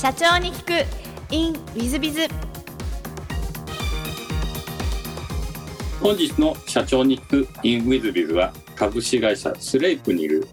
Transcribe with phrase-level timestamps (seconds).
[0.00, 0.86] 社長に聞く。
[1.30, 2.26] in ウィズビズ
[6.00, 10.48] 本日の社長に聞く in ウィズビズは株式会社スレイプにいる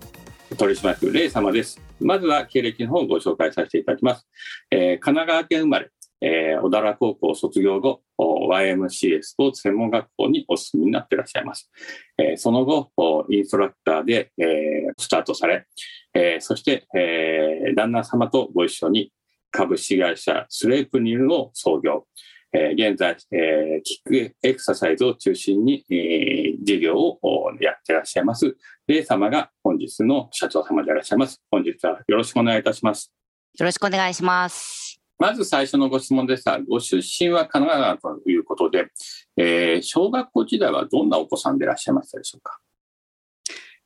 [0.58, 1.82] 取締役レイ様です。
[2.02, 4.28] まずは経歴の方をご紹介させていただきます、
[4.70, 5.92] えー、神奈川県生まれ。
[6.20, 11.72] えー、小田原高校卒業後、YMCA スポーツ専門学校にお進みになっていらっしゃいます。
[12.18, 12.92] えー、その後、
[13.30, 15.68] インストラクターで、えー、スタートされ、
[16.14, 19.14] えー、そして、えー、旦那様とご一緒に
[19.52, 22.06] 株式会社スレープニルを創業。
[22.54, 27.20] えー、現在、えー、キックエクササイズを中心に、えー、事業を
[27.60, 28.56] やっていらっしゃいます。
[28.88, 31.42] レイ様が本日の社長様でいらっしゃいます。
[31.52, 33.12] 本日はよろしくお願いいたします。
[33.60, 34.98] よろしくお願いします。
[35.20, 38.88] まず最初のご質問ですが、ご出身は神奈川ということで、
[39.36, 42.60] えー、小学校時代はどんなお子さんでいらっしゃいましたでしょうか？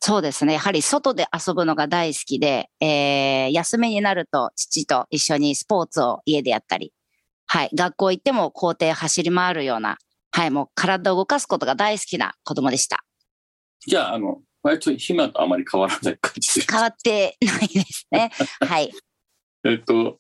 [0.04, 0.54] そうですね。
[0.54, 6.92] やはり外で遊ぶのが大好きで、えー、休みになると父と一緒にスポーツを家でやったり、
[7.46, 10.00] はい、学校行っても校庭走り回るような、
[10.32, 13.06] はい、もう体を動かすことが大好きな子供でした。
[13.86, 18.32] じゃあ、あの、割と今とあまり変わらない感じです変わってないですね。
[18.68, 18.92] はい。
[19.66, 20.20] えっと、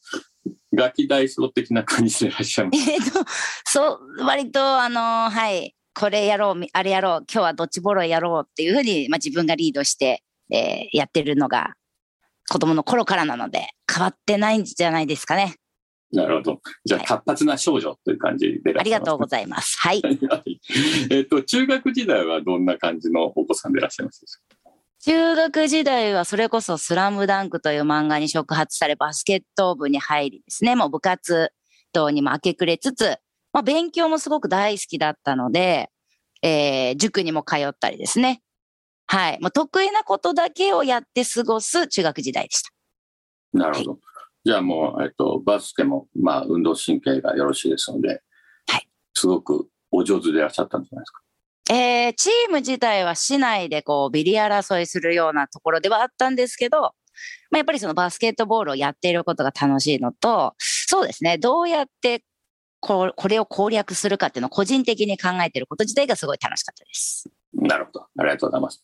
[0.76, 2.92] ガキ大将的な感じでいらっしゃいます。
[2.92, 3.26] えっと、
[3.66, 11.74] そう、割と、あの、はい、これやろう、あれやろう、今日はどっちボロやろうっていうふうに、まあ、自分がリードして、えー、やってるのが
[12.50, 15.56] 子供の頃からなので、変わってないんじゃないですかね。
[16.14, 16.62] なるほど。
[16.84, 19.78] じゃあ、活発な少女という感じで、ねはい、ありがとうございます。
[19.82, 20.02] はい。
[21.10, 24.26] えっと、中学時代はどんな感じのお子さんでいらっしゃいます？
[25.04, 31.52] 中学時代はそれこそスラムダンクという漫画に触発されバスケット部に入りですね、もう部活
[31.94, 33.18] 動にも明け暮れつつ、
[33.54, 35.90] まあ、勉強もすごく大好きだったので、
[36.42, 38.42] えー、塾にも通ったりですね。
[39.08, 39.40] はい。
[39.42, 42.72] もう得意なことだけをやって過ごす中学時代でした。
[43.54, 43.92] なるほど。
[43.92, 44.00] はい、
[44.46, 48.22] じゃあもう、えっと、バスケも、まあ、運動神経がよろしいですので、
[48.68, 48.88] はい。
[49.14, 51.22] すごくお上手でいらっしゃったんじゃないですか？
[51.70, 56.90] えー、チーム自体は市内でこうビリ争いするようなところではあったんですけど、ま
[57.54, 62.24] あ、やっぱりそのバスケットボールをやっていることが楽しいのと、そうですね、どうやって
[62.82, 67.30] ここれを攻略するかっていうのを個人的に考えていること自体がすごい楽しかったです。
[67.54, 68.02] なるほど。
[68.02, 68.84] ありがとうございます。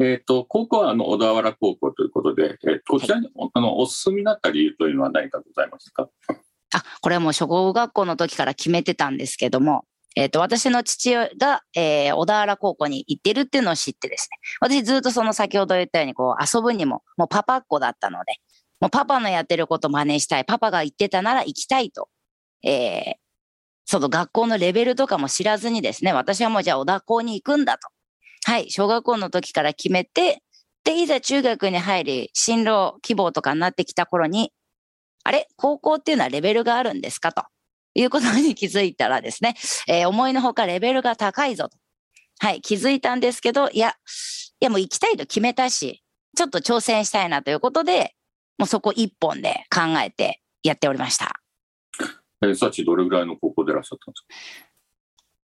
[0.00, 6.08] えっ、ー、と、高校はあの小田原高校ということで、えー、こちらに、はい、あのお進みになった理由というのは何かございますか？
[6.74, 9.84] あ、これはもう初号学校の時から決めてたんですけども、
[10.16, 14.38] えっ、ー、と、私の父が、えー、小田原高校に行ってるっていうのを知ってですね。
[14.60, 18.34] 私ずっとその先ほど言ったように、こう、遊ぶにも、もうパパっ子だったので、
[18.80, 20.44] もうパパのやってること真似したい。
[20.44, 22.08] パパが行ってたなら行きたいと、
[22.62, 23.14] えー、
[23.94, 27.86] その学校のレベルとかも知らずにですね、私はもうじゃあ小田校に行くんだと。
[28.44, 30.42] はい、小学校の時から決めて、
[30.82, 34.52] で、いざ中学に入り、進路希望とかになってきた頃に、
[35.22, 37.44] あれ高校っていうのはレベルがあるんですかと
[37.94, 39.54] いうことに気づいたらですね、
[39.86, 41.78] えー、思いのほかレベルが高いぞと。
[42.40, 43.92] はい、気づいたんですけど、いや、い
[44.58, 46.02] やもう行きたいと決めたし、
[46.36, 48.16] ちょっと挑戦したいなということで、
[48.58, 51.43] もうそこ一本で考えてやっておりました。
[52.46, 54.26] 偏差値どれぐらいの高校でいらっしゃったんですか？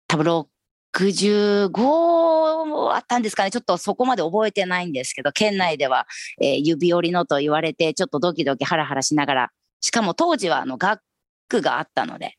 [0.08, 0.46] 多分
[0.94, 3.50] 65あったんですかね。
[3.50, 6.06] ちょっとそこまで覚えてないんですけど、県内では、
[6.40, 11.00] えー、指折りのと言われて、ちょっとドキドキハラハラしながら、しかも当時はあの学
[11.48, 12.34] 区があったので、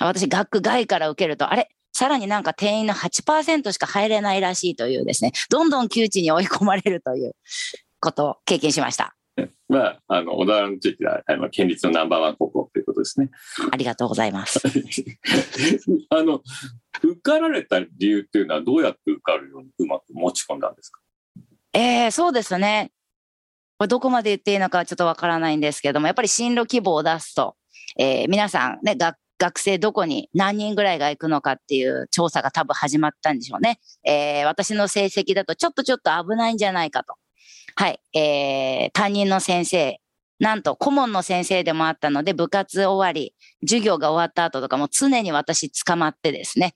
[0.00, 1.68] 私学区外から受けると、あれ？
[1.92, 7.32] さらになんか定員の8%しか入れないらしいというですね、どんどん窮地に追い込まれるという
[8.00, 9.17] ことを経験しました。
[9.68, 13.30] まあ、あの、小田原の地域では、あの、県立のナンバーワン高校ということですね。
[13.70, 14.60] ありがとうございます。
[16.10, 16.42] あの、
[17.02, 21.00] 受かられた理由っていうのはどうやって受かるようにうまく持ち込んだんですか？
[21.74, 22.90] ええー、そうですね。
[23.78, 27.56] これどこまで言っていいのかちょっとわからないんですけども、やっぱり進路希望を出すと、
[27.96, 33.78] えー、皆さんね、学学生どこに何人ぐらいが行くのかっていう調査が多分始まったんでしょうね。
[34.04, 37.14] えー、私の成績だとちょっとちょっと危ないんじゃないかと。
[37.80, 40.00] はい、えー、担任の先生、
[40.40, 46.74] なんと顧問の先生でもあったので、部活終わり、授業が終わった後とかも常に私捕まってですね、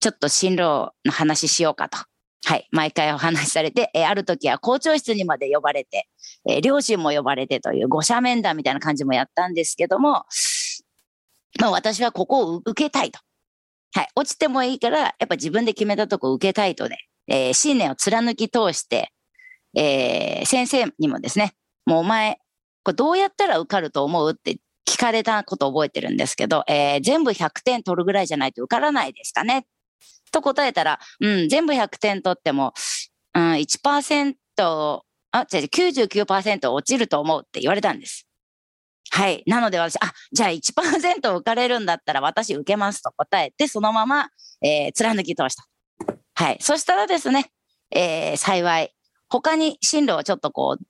[0.00, 1.98] ちょっと進路の話しようかと。
[2.46, 2.66] はい。
[2.70, 6.08] 毎回お話しされて、えー、ある時は校長室にまで呼ばれて、
[6.48, 10.24] えー、両親も呼ばれてという五者面談みたいな感じもやったんですけども、
[11.60, 13.20] まあ私はここを受けたいと。
[13.92, 14.08] はい。
[14.16, 19.12] 落ちてもいいから、やっぱ自分で決めたとこ受けたいとね、えー、信念を貫き通して、
[19.76, 21.54] えー、先生にもですね、
[21.86, 22.38] もうお前、
[22.82, 24.32] これどうやったら受かると思う？
[24.32, 24.58] って
[24.88, 29.66] 聞かれたこと覚えてるんですけど、えー、全部100点取るぐらいじゃないと受からないですかね？
[30.32, 32.72] と答えたら、うん、全部100点取っても、
[33.34, 34.34] うん、1%、
[35.32, 38.26] あ、違う、99%落ちると思うって言われたんです。
[39.10, 39.42] はい。
[39.46, 44.28] なので私、あ、じゃあ1%受かれるんだったら私受けますと答えて、そのまま、
[44.62, 45.66] えー、貫き通した。
[46.34, 46.58] はい。
[46.60, 47.50] そしたらですね、
[47.90, 48.94] えー、幸い、
[49.30, 50.84] 他に進路をちょっとこう、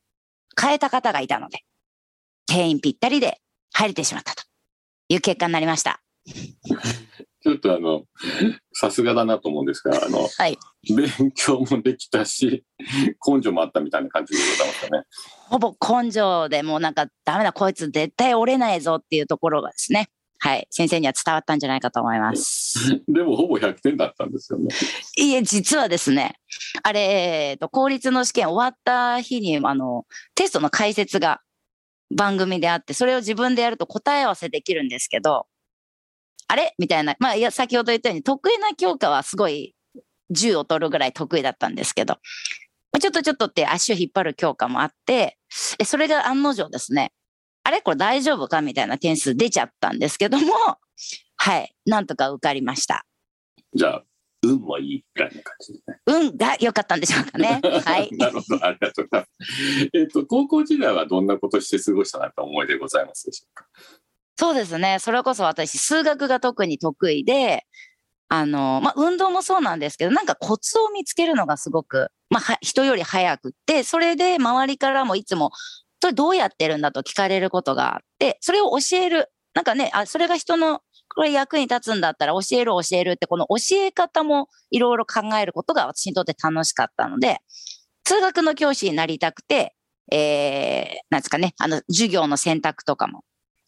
[0.60, 1.60] 変えた方がいたので、
[2.46, 3.38] 定員ぴったりで
[3.72, 4.42] 入れてしまったと
[5.08, 6.02] いう結果になりました。
[7.42, 8.04] ちょっとあの、
[8.72, 10.58] さすがだなと思うんですが、あの、はい。
[10.94, 12.64] 勉強もできたし、
[13.26, 15.04] 根性もあったみたいな感じでございましたね。
[15.48, 20.10] ほぼ根性でもうなんかダメだ、こいつ絶対折れないぞっていうところがですね、
[20.42, 20.66] はい。
[20.70, 23.02] 先生には伝わったんじゃないかと思います。
[23.06, 24.74] でもほぼ100点だったんですよね。
[25.16, 26.36] いえ、実はですね、
[26.82, 27.00] あれ、
[27.50, 31.42] えっと、公立の試験終わった日に、あの、テストの解説が
[32.10, 35.46] 番組であって、それを自分でやると答え合わせできるんですけど、
[36.48, 36.74] あれ？
[36.78, 39.74] みたいな、まあ、いや、先ほど言ったように、得意な教科はすごい
[40.32, 42.14] 10を取るぐらい得意だったんですけど、
[42.92, 45.38] まあちょっとちょっとって足を引っ張る教科もあって、
[45.78, 47.12] えそれが案の定ですね、
[47.70, 50.52] あれこれ大丈夫かみたいな点数出ちゃったんですけども、
[51.36, 53.06] はい、なんとか受かりました。
[53.72, 54.04] じゃあ、
[54.42, 56.00] 運もいいぐらいな感じですね。
[56.06, 57.60] 運が良かったんでしょうかね。
[57.86, 58.08] はい。
[58.16, 59.90] なるほど、ありがとうございます。
[59.94, 63.66] えっと、高校時代はどんなことして過ごしたなと思いでございますでしょうか？
[64.36, 64.98] そうですね。
[64.98, 67.64] それこそ私、数学が特に得意で、
[68.28, 75.50] あの、まあ、運動もそうなんですけど、なんかコツを見つけるのがすごく、まあ、は人より早くって、それで周りからもいつも、
[76.00, 79.30] それどうやってるんだと聞かれることがあって、それを教える。
[79.54, 80.80] なんかね、あ、それが人の、
[81.14, 87.38] これ役に立つんだったら教える教えるって、この教え方もいろいろ考えることが私にとって楽しかったので、
[88.04, 89.74] 数学の教師になりたくて、
[90.12, 93.24] えー、なんですかね、あの、授業の選択とかも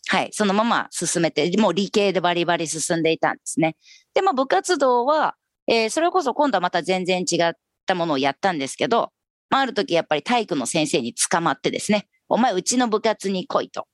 [0.08, 3.76] はい、そのまま進めて、もう理系でバリバリ進んでいたんですね。
[4.14, 5.36] で、まあ部活動は、
[5.66, 7.52] えーそれこそ今度はまた全然違っ
[7.86, 9.10] たものをやったんですけど、
[9.48, 13.86] まあある時やっぱり体育の先生に捕まってですね、お前うちの部活に来いと、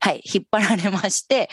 [0.00, 1.48] はい、引っ張られまして、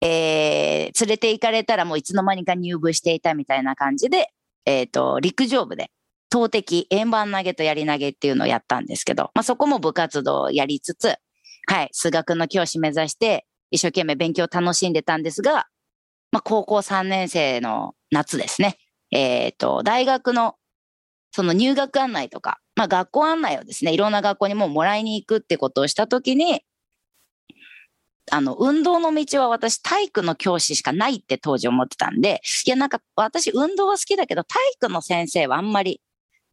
[0.00, 4.28] えー連れて行かれたらもういつの間にか入部していたみたいな感じで、
[4.64, 5.90] えっ、と、陸上部で
[6.30, 11.16] 投擲、円盤投げとやり投げっていうのをやったんですけど、まあそこも部活動をやりつつ、
[11.68, 15.66] はい、数学の教師目指して、一生懸命勉強を楽しんでたんですが、
[16.32, 18.78] まあ、高校3年生の夏ですね。
[19.10, 20.56] えっ、と、大学の、
[21.32, 26.62] その入学案内とか、まあ、学校案内をですね、いろんな学校にもうもらいに行くってことをしたときに、
[28.30, 36.00] あの、運動の道は私体育の教師しかないって当時思ってたんで、いや、なんか私運動は好きだけど体育の先生はあんまり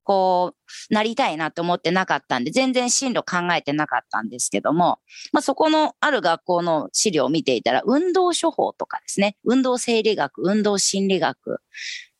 [0.03, 0.53] こ
[0.89, 4.99] う、なりたいなと思ってなかったんで、全然進路考えてなかったんですけども、
[5.31, 11.61] まあそこのある学校の資料を見ていたら、運動処方とかですね、運動生理学、運動心理学、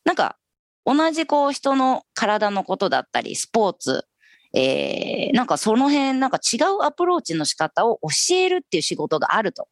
[0.06, 0.38] なんか
[0.86, 4.06] 同じこう人の体のことだったり、スポーツ、
[4.54, 9.68] えー、なんかその辺、なんか違うアプローチの仕方を教えるっていう仕事があると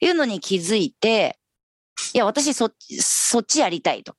[0.00, 1.38] いうのに気づいて、
[2.14, 4.14] いや、私そっち、そっちやりたいと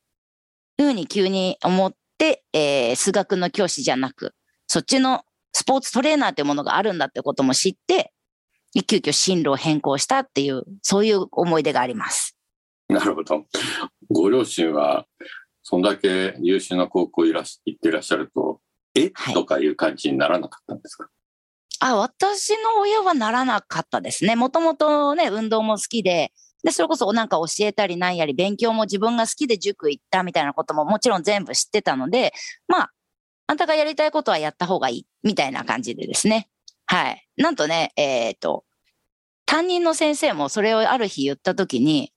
[0.78, 4.34] いうふうに急に思って、えー、数学の教師じゃなく、
[4.68, 5.24] そっちの
[5.54, 8.14] スポーツトレーナーっていうものがあるんだってことも知って、
[8.88, 12.38] 急遽進路を変更したっていう、そういう思い出があります。
[12.88, 13.46] なるほど。
[14.10, 15.06] ご両親は、
[15.64, 18.60] そんだけ優秀な高校いらし行ってらっしゃると、
[18.96, 21.10] え、はいとかいう感じにならなかったんですか？
[21.80, 24.36] あ、私の親はならなかったですね。
[24.36, 26.32] もともとね、運動も好きで、
[26.64, 32.34] で、それこそなんか教えたりなんやり、勉強も自分が好きで塾行ったみたいなことももちろん全部知ってたので、
[32.68, 32.92] まあ、
[33.48, 36.50] あんたがやりたいことはやった方がいい、みたいな感じでですね。
[36.86, 37.28] はい。
[37.38, 38.64] なんとね、えっ、と、
[39.48, 42.14] 担任の先生もそれをある日言ったときに、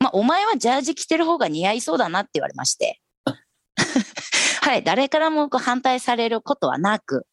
[0.00, 3.00] まあ、お前はジャージ着てる方が似合いそうだなって言われまして。
[4.62, 4.82] はい。
[4.82, 7.26] 誰からも反対されることはなく、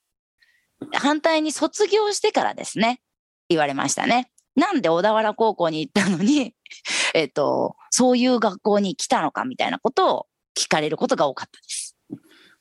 [0.93, 3.01] 反対に卒業してからですね、
[3.50, 4.31] 言われましたね。
[4.55, 6.53] なんで小田原高校に行ったのに、
[7.13, 11.98] えっと、そういう学校に来たのかみたいなことを聞かれることが多かったです。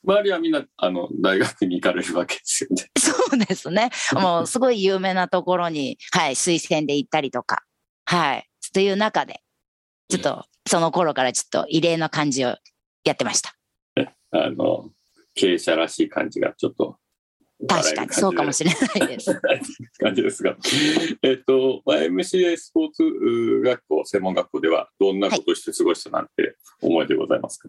[0.07, 2.91] 周りはみんな、あの、大学に行かれるわけですよね。
[2.99, 3.91] そうですね。
[4.13, 7.63] もうすごい有名なところに、はい、推薦で行ったりとか、
[8.05, 9.41] はい、という中で、
[10.15, 12.57] ちょっとその頃からちょっと異例な感じを
[13.05, 13.55] やってました。
[14.31, 14.91] あの、
[15.35, 16.99] 経営者らしい感じがちょっと。
[17.69, 19.33] 確かにそうかもしれないです。
[19.99, 20.57] 感じですが。
[21.23, 23.03] えっと、YMCA スポーツ
[23.65, 27.69] 学校、専門学校ではどんなことをして過ごしたなんて思いでございますか、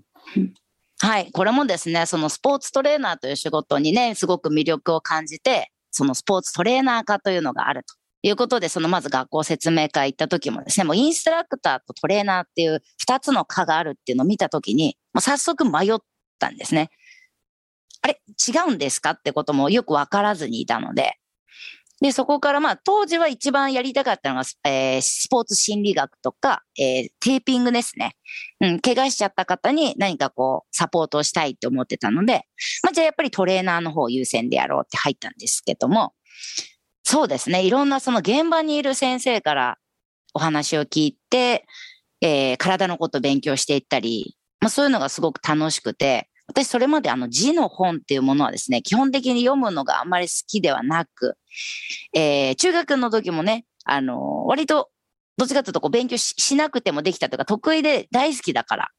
[1.00, 1.32] はい。
[1.32, 7.96] これもですね、そのスポーツトレーナーという仕事にね、すごく魅力を感じて、そのスポーツトレーナー化というのがあると
[8.28, 16.00] いうことで、そのまず学校説明会行った時もですね、もうインストラクターとトレーナーっていう二つの科があるっていうのを見た時に、もう早速迷っ
[16.40, 16.90] たんですね。
[18.02, 21.20] あれ違うんですかってこともよくわからずにいたので、
[22.02, 28.16] で、そこからまあ、当時は一番やりたかったのが、えー、スポーツ心理学とか、えー、テーピングですね。
[28.60, 32.48] うん、怪我しちゃった方に何かこう、サポートをしたいって思ってたので、
[32.84, 36.14] まあ、じゃあやっぱりトレーナーの方優先でやろうって入ったんですけども、
[37.08, 37.64] そうですね。
[37.64, 39.78] いろんなその現場にいる先生から
[40.34, 41.68] お話を聞いて、
[42.20, 51.38] えー、体のこと勉強していったり、まあ、そういうのがすごく楽しくて、私それまであの字の本っていうものはですね、基本的に読むのがあんまり好きではなく、
[52.16, 54.90] えー、中学の時もね、あのー、割と
[55.38, 58.90] どっちかというとこう勉強しなくてもできたとか得意で大好きだから、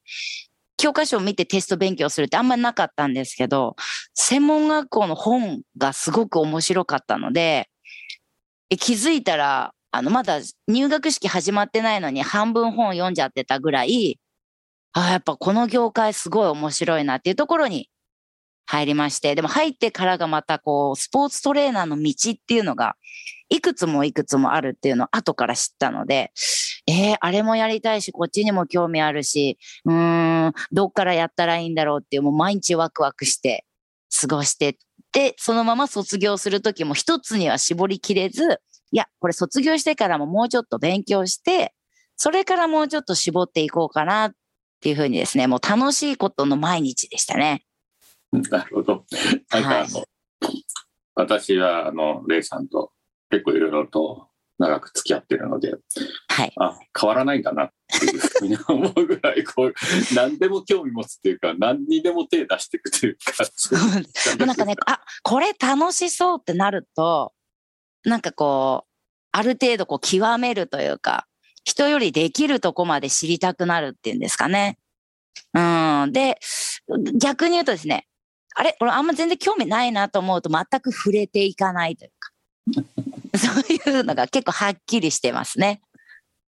[0.76, 3.75] 教科書を見てテスト勉強するってあんまりなかったんですけど、
[4.14, 7.68] 専門学校の本がすごく面白かったので、
[8.70, 14.18] 気づいたら、あの、まだ入学式始まってないのに半分本読んじゃってたぐらい、
[14.92, 17.90] あやっぱこの業界すごい面白いなっていうところに
[18.66, 22.96] 入りまして、でも入ってからがまたこう、スポーツトレーナーの道っていうのが、
[23.49, 26.32] いくつもいくつもあるっていうのを後から知ったので、
[26.88, 33.64] えー、あれもやりたいし、こっちにも興味あるし、うーん、どっからやったらいいんだろうっていう、もう毎日ワクワクして
[34.20, 34.76] 過ごして
[35.16, 38.61] で、そのまま卒業するときも一つには絞りきれず、
[38.92, 41.73] いや、これ卒業してからももうちょっと勉強して、
[42.16, 44.32] それからもうちょっと絞っていこうかなっ
[44.82, 47.64] ていうふうにですね、もう楽しいことの毎日でしたね。
[48.30, 49.06] なるほど。
[49.52, 50.04] なんかあの、は
[50.50, 50.66] い、
[51.14, 52.92] 私はあの、レイさんと
[53.30, 55.75] 結構いろいろと長く付き合ってるので、
[56.28, 57.70] はい、あ変わらないんだなっ
[58.00, 59.75] ていうふうに思うぐらいこう
[60.14, 63.32] 何でも興味持つっていうか何にでも手出していくというか
[64.42, 67.32] うなんかね あこれ楽しそうってなると
[68.04, 68.90] なんかこう
[69.32, 71.26] ある程度こう極めるというか
[71.64, 74.78] 人よりできるとこまで知りたくなるっていうんですかね。
[75.52, 76.12] うん。
[76.12, 76.38] で、
[77.20, 78.06] 逆に言うとですね、
[78.54, 78.76] あれ？
[78.78, 82.32] これあんま全然興味ないなと思うと全く触れていかないというか。
[83.38, 85.80] そういうのが結構はっきりしてますね。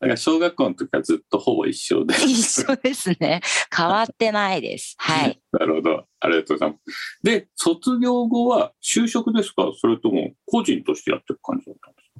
[0.00, 2.14] だから小学校の時はずっとほぼ一緒で。
[2.24, 3.40] 一緒ですね。
[3.74, 4.94] 変わってないです。
[4.98, 5.40] はい。
[5.52, 6.06] なるほど。
[6.18, 7.20] ありがとうございます。
[7.22, 9.70] で、卒業後は就職ですか？
[9.80, 12.10] それとも個人としてやっていく感じだったんです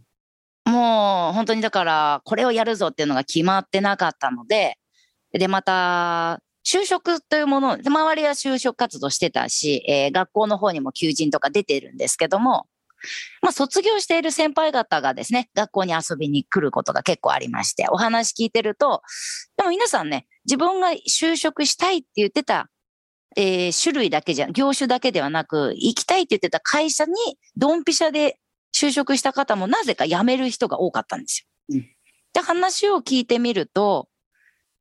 [0.65, 0.71] か？
[0.71, 4.79] もう本当にだから、これをやるぞっていうのが決まってなかったので、
[5.33, 12.67] で、また、就職というもの、周りは就職活動してたし、えー、学校の方にも求人とか出てるんですけども、
[13.41, 19.03] まあ、卒業している先輩方がですね、学校に遊びに来ることが結構ありまして、お話聞いてると、
[19.57, 22.69] でも皆さんね、自分が就職したいって言ってた、
[23.37, 27.13] えー、種類だけじゃ、業種だけではなく、行きたいって言ってた会社に
[27.57, 28.39] ドンピシャで
[28.75, 31.77] 就職した方もなぜか辞める人が多かったんですよ。
[31.77, 31.87] うん、
[32.33, 34.09] で、話を聞いてみると、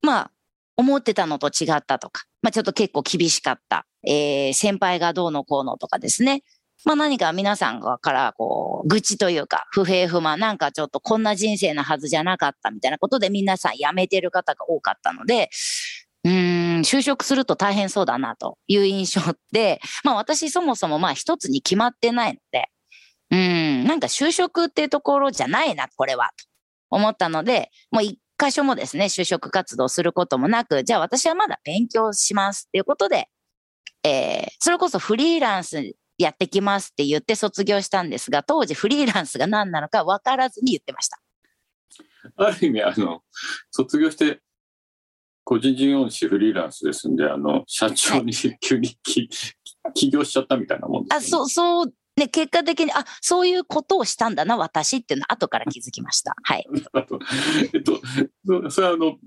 [0.02, 0.32] まあ、
[0.78, 6.44] 思ってたのと違ったとか、まあちょっと結構厳しかった、えー、先輩がどうのこうのとかですね。
[6.86, 15.50] まあ何か皆さんからこう、愚痴というか、不平不満、なんかちょっとこんな人生のはずじゃなかったみたいなことで皆さん辞めてる方が多かったので、
[16.24, 16.32] うん、
[16.82, 19.22] 就職すると大変そうだなという印象
[19.52, 22.70] で、まあ私そもそもまあ一つに決まってないので、
[23.32, 26.46] うん、なんか就職っていうところじゃないな、これは、と
[26.90, 33.28] 思ったので、もう一箇所もですね、就職活動することもなく、じゃあ私はまだ勉強しますっていうことで、
[34.04, 35.94] えー、それこそフリーランス
[36.24, 41.20] やってきますって言って卒業したんですが、当時フリーランスが何なのか分からずに言ってました。
[42.36, 43.24] ある意味、あの、
[43.72, 44.42] 卒業して、
[45.44, 48.90] 個人事業主フリーランスですんで、あの、社長に急に、
[49.84, 56.36] はい、起業しちゃったみたいなもんです、ね、あ、そう、そうで、結果的に、あ、そういうことをしたんだな、私っていうのは後から気づきました。
[56.44, 56.68] はい。
[57.74, 58.02] えっと、
[58.70, 59.18] それはあの、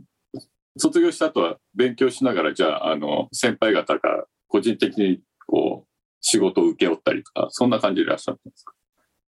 [0.77, 5.94] 卒業した後は勉強しながら、じゃあ、あの、先輩方が個人的にこう、
[6.27, 8.73] 仕事を請け負ったりとか、そんな感じでいらっしゃったんですか？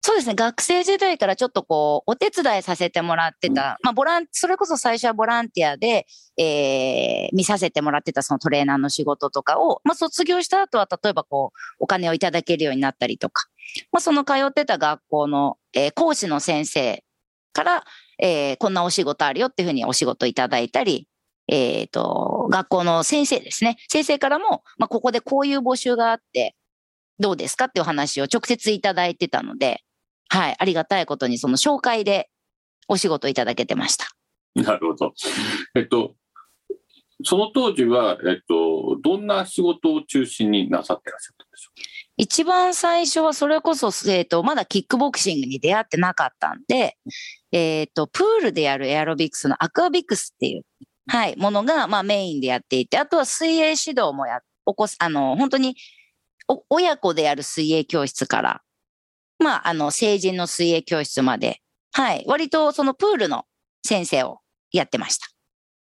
[0.02, 0.34] そうですね。
[0.34, 3.78] 学生時代からちょっとこう、お手伝いさせてもらってた。
[3.82, 6.06] まあ、ボラン、それこそ最初はボランティアで、
[6.38, 13.44] えー、見させてもらってたそのトレーナーの仕事とかを、まあ、卒業した後は、例えばこう、お金をいただけるようになったりとか、
[13.92, 17.04] まあ、その通ってた学校の、えー、講師の先生
[17.52, 17.84] から、
[18.18, 21.08] えー、こんなお仕事あるよっていうふうにお仕事いただいたり、
[21.46, 23.76] えっ、ー、と、学校の先生ですね。
[23.88, 26.54] 先生からも、まあ、ここでこういう募集があって、
[27.20, 29.82] どうですかっていうお話を直接いただいてたので、
[30.28, 32.28] はい、ありがたいことにその紹介で
[32.88, 34.06] お仕事いただけてました。
[34.54, 35.12] なるほど。
[35.76, 36.14] えっと、
[37.22, 41.80] その当時は、えっと、どんな仕事を中心になさってらっしゃったんでしょう？
[42.16, 46.96] 一番最初はそれこそ、えっと、まだキックボクシングに出会ってなかったんで、
[47.52, 50.62] えっと、プールでやるエアロビクスのアクアビクスっていう、
[51.06, 55.76] はい、ものが、まあメインでやっていて、あとは水泳指導もや、起こす、あの、本当に、
[56.68, 58.62] 親子でやる水泳教室から、
[59.38, 61.60] まあ、あの、成人の水泳教室まで、
[61.92, 63.44] はい、割とそのプールの
[63.84, 64.40] 先生を
[64.72, 65.28] やってました。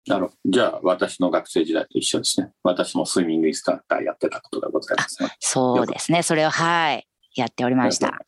[0.08, 0.52] なるほど。
[0.52, 2.52] じゃあ、私の学生時代と一緒ですね。
[2.64, 5.30] 私もスイミングインストラクターやってたことがございますね。
[5.40, 6.22] そうですね。
[6.22, 8.20] それを、はい、やっておりました。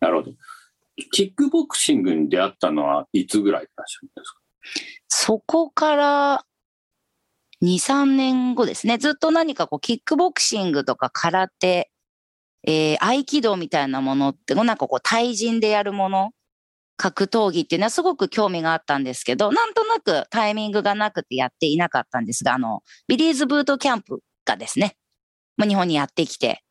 [0.00, 0.32] なるほど。
[1.12, 4.40] キックボクシングに出会ったのはいつぐらいでいらっしゃるんですか？
[5.08, 6.44] そこから
[7.62, 8.98] 2、3年後ですね。
[8.98, 11.90] ずっと何かこう、キックボクシングとか空手、
[12.66, 16.32] えー合気道みたいなものって、なんかこう、対人でやるもの、
[16.98, 24.96] 格闘技っていうのはすごく興味があったんですけど、なんとなくタイミングがなくてやっていなかったんですが、あの、ビリーズブートキャンプがですね、
[25.60, 26.62] 日本にやってきて、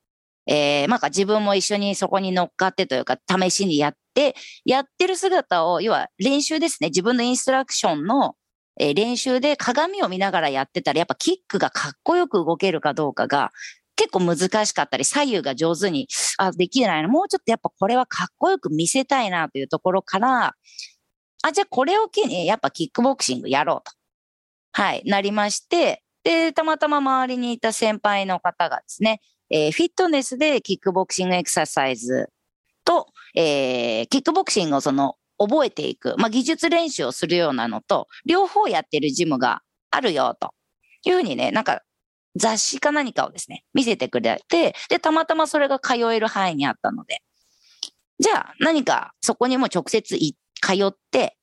[0.46, 6.90] えー、なんか自分も一緒にそこに乗っかってというか、試しにやって、やってる姿を、要は練習ですね。
[6.90, 8.36] 自分のインストラクションの、
[8.80, 13.52] えー練習で鏡を見ながらやってたら、やっぱキックがかっこよく動けるかどうかが
[13.98, 16.08] 結構難しかったり、左右が上手に、
[16.38, 17.08] あ、できないな。
[17.08, 20.56] もうちょっとやっぱこれはかっこよく見せたいなというところから、
[21.44, 23.92] あ、じゃあこれを機にやっぱキックボクシングやろうと。
[24.72, 32.30] はい、なりまして、で、たまたま周りにいた先輩の方がですね、えーフィットネスでキックボクシングエクササイズ
[32.86, 40.54] と、えーキックボクシングをその、覚えていく、まあ、技術練習をするようなのと、両方やってるジムがあるよ、と
[41.06, 41.82] いうふうにね、なんか
[42.36, 47.22] 雑誌か何かをですね、見せてくれて、で、たまたまそれが通える範囲にあったので、
[48.20, 51.38] じゃあ何かそこにも直接通って、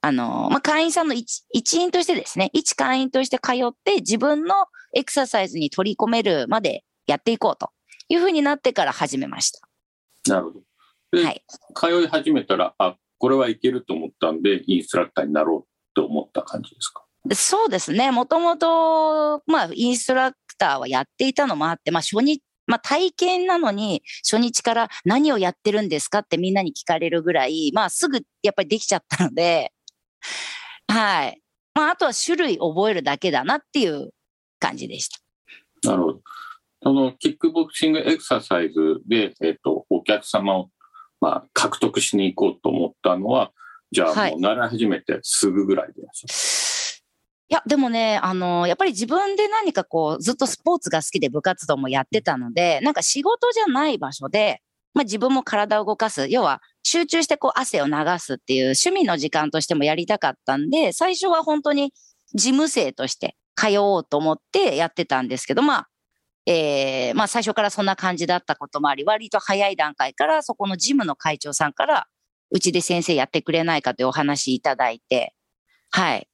[0.00, 7.70] あの、まあ、会員さんの一員としてですね、一会員として通って自分のエクササイズに取り込めるまでやっていこうと
[8.08, 9.60] いうふうになってから始めました。
[10.28, 10.60] なるほど。
[11.14, 11.44] で、はい。
[11.74, 17.04] 通い始めたら、あ、これはいけると思ったんで、インストラクターになろうと思った感じですか？
[17.34, 18.10] そうですね。
[18.10, 29.72] もともと、まあ、インストラクターはやっていたのもあって、まあ、初日、まあ、体験なのに、初日から何をやってるんですかってみんなに聞かれるぐらい、まあ、すぐやっぱりできちゃったので、
[30.88, 31.40] はい。
[31.74, 34.10] まあ、あとは種類覚えるだけだなっていう
[34.58, 35.18] 感じでした。
[35.90, 36.20] なるほど。
[36.82, 40.70] そのキックボクシングエクササイズで、えっ、と、お客様を、
[41.24, 43.50] まあ、獲得しに行こうと思ったのは、
[43.90, 44.32] じゃあはい。
[44.32, 47.04] もう習い始めてすぐぐらいでいらっしゃる。
[47.48, 54.60] いや、でもね、あの、やっぱり自分で何かこう、ずっとスポーツが好きで部活動もやってたので、なんか仕事じゃない場所で、
[54.92, 61.94] まあ自分も体を動かす、要は集中してこう汗を流すっていう趣味の時間としてもやりたかったんで、最初は本当に
[62.34, 65.88] 事務生として通おうと思ってやってたんですけど、まあ、
[66.46, 72.06] えーまあ最初からそんな感じだったこともあり、割と早い段階からそこのジムの会長さんから、
[72.50, 75.34] うちで先生やってくれないかというお話いただいて、
[75.90, 76.28] はい。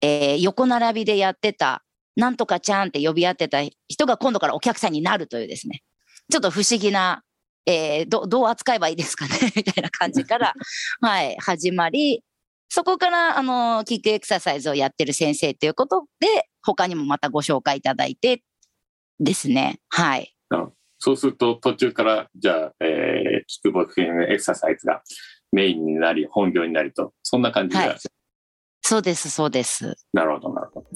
[0.00, 1.82] えー横並びでやってた、
[2.16, 5.82] なんとかちゃんって呼び合ってた人が今度からお客さんになるというですね、
[6.30, 7.22] ちょっと不思議な、
[7.66, 9.30] えーどどう扱えばいいですかね？
[9.56, 10.54] みたいな感じから、
[11.02, 12.22] はい、始まり、
[12.70, 18.42] そこから、あの、キックエクササイズをやってる先生ということで、他にもまたご紹介いただいて
[19.20, 20.34] ですね、はい。
[20.98, 25.02] そうすると途中から、じゃあ、えーキックボクシングエクササイズが
[25.52, 28.14] メインになり、本業になりと、そんな感じでいらっしゃる。
[28.82, 29.94] そうです、そうです。
[30.12, 30.86] なるほど、なるほど。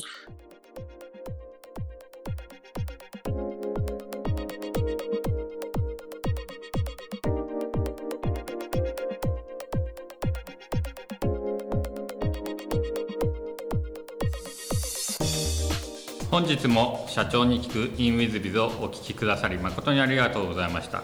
[16.32, 21.02] 本日も社長に聞く in WizBiz をお聞きくださり誠にありがとうございました、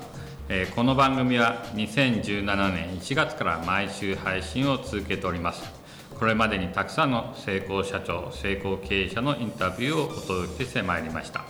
[0.48, 5.62] えーこの番組は2017年1月から毎週配信を続けております。
[6.18, 11.44] これまでにたくさんの成功社長成功経営者のインタビューをお届けしてまいりました。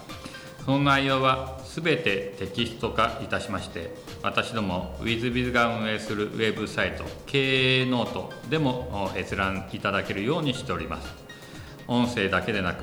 [0.64, 11.14] その内容はすべてテキスト化いたしまして私ども WizBiz が運営するウェブサイト経営ノートでも閲覧いただけるようにしております。
[11.86, 12.82] 音声だけでなく